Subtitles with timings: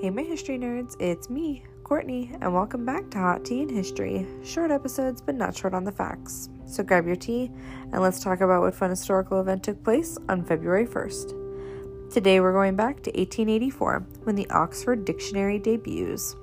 [0.00, 4.26] Hey, my history nerds, it's me, Courtney, and welcome back to Hot Tea and History.
[4.42, 6.48] Short episodes, but not short on the facts.
[6.64, 7.50] So grab your tea
[7.92, 12.10] and let's talk about what fun historical event took place on February 1st.
[12.10, 16.34] Today we're going back to 1884 when the Oxford Dictionary debuts.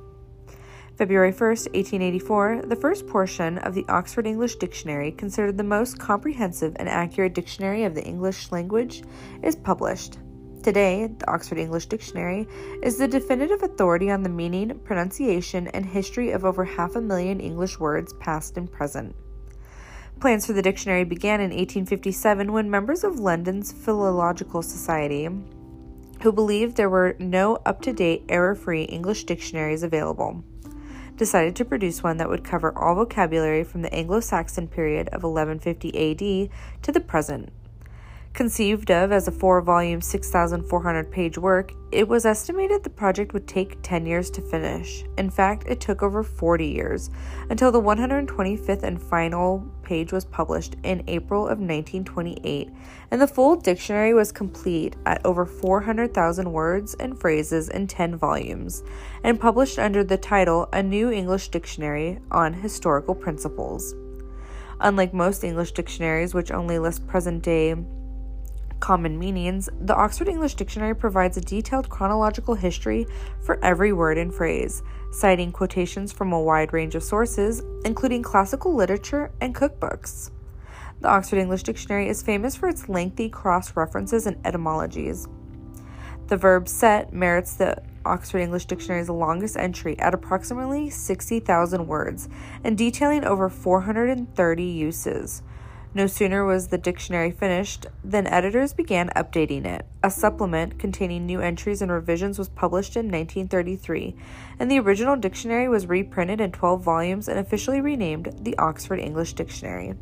[0.95, 6.75] February 1st, 1884, the first portion of the Oxford English Dictionary, considered the most comprehensive
[6.75, 9.01] and accurate dictionary of the English language,
[9.41, 10.19] is published.
[10.67, 12.45] Today, the Oxford English Dictionary
[12.83, 17.39] is the definitive authority on the meaning, pronunciation, and history of over half a million
[17.39, 19.15] English words, past and present.
[20.19, 25.29] Plans for the dictionary began in 1857 when members of London's Philological Society,
[26.21, 30.43] who believed there were no up to date, error free English dictionaries available,
[31.15, 35.23] decided to produce one that would cover all vocabulary from the Anglo Saxon period of
[35.23, 37.53] 1150 AD to the present.
[38.37, 43.47] Conceived of as a four volume, 6,400 page work, it was estimated the project would
[43.47, 45.03] take 10 years to finish.
[45.17, 47.09] In fact, it took over 40 years
[47.49, 52.69] until the 125th and final page was published in April of 1928,
[53.09, 58.83] and the full dictionary was complete at over 400,000 words and phrases in 10 volumes,
[59.23, 63.95] and published under the title A New English Dictionary on Historical Principles.
[64.79, 67.73] Unlike most English dictionaries, which only list present day
[68.79, 73.05] common meanings, the Oxford English Dictionary provides a detailed chronological history
[73.41, 78.75] for every word and phrase, citing quotations from a wide range of sources, including classical
[78.75, 80.31] literature and cookbooks.
[81.01, 85.27] The Oxford English Dictionary is famous for its lengthy cross references and etymologies.
[86.27, 92.27] The verb set merits the Oxford English Dictionary's longest entry at approximately 60,000 words
[92.63, 95.43] and detailing over 430 uses.
[95.97, 99.83] No sooner was the dictionary finished than editors began updating it.
[100.03, 104.15] A supplement containing new entries and revisions was published in 1933,
[104.59, 109.33] and the original dictionary was reprinted in 12 volumes and officially renamed the Oxford English
[109.33, 109.95] Dictionary.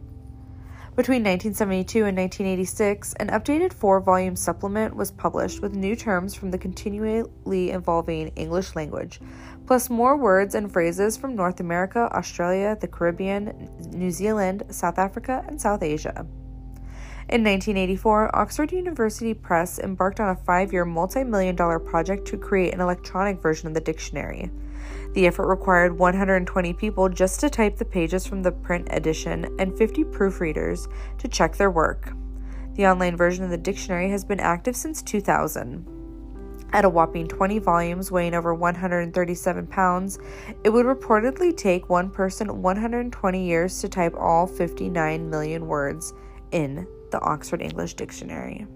[0.97, 6.51] Between 1972 and 1986, an updated four volume supplement was published with new terms from
[6.51, 9.21] the continually evolving English language,
[9.65, 15.43] plus more words and phrases from North America, Australia, the Caribbean, New Zealand, South Africa,
[15.47, 16.25] and South Asia.
[17.27, 22.37] In 1984, Oxford University Press embarked on a five year, multi million dollar project to
[22.37, 24.51] create an electronic version of the dictionary.
[25.13, 29.75] The effort required 120 people just to type the pages from the print edition and
[29.75, 30.87] 50 proofreaders
[31.17, 32.13] to check their work.
[32.75, 35.94] The online version of the dictionary has been active since 2000.
[36.73, 40.19] At a whopping 20 volumes weighing over 137 pounds,
[40.63, 46.13] it would reportedly take one person 120 years to type all 59 million words
[46.51, 48.67] in the Oxford English Dictionary.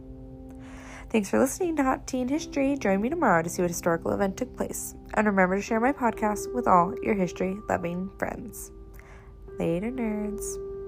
[1.09, 2.77] Thanks for listening to Hot Tea and History.
[2.77, 4.93] Join me tomorrow to see what historical event took place.
[5.15, 8.71] And remember to share my podcast with all your history loving friends.
[9.57, 10.78] Later, nerds.